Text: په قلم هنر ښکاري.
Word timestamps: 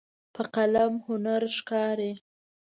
په 0.33 0.41
قلم 0.53 0.93
هنر 1.07 1.43
ښکاري. 1.57 2.11